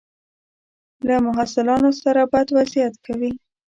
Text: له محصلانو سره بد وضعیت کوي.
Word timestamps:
له 1.07 1.15
محصلانو 1.25 1.91
سره 2.01 2.21
بد 2.31 2.47
وضعیت 2.57 2.93
کوي. 3.05 3.31